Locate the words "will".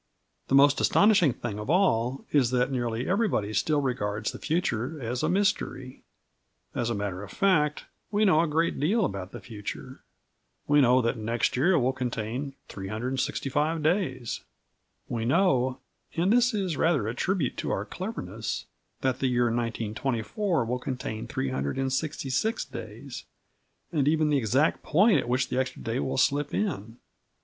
11.77-11.93, 20.65-20.79, 25.99-26.17